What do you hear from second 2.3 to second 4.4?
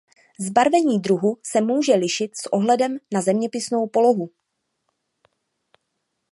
s ohledem na zeměpisnou polohu.